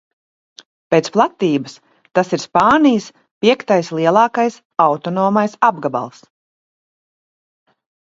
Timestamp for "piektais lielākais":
3.47-4.61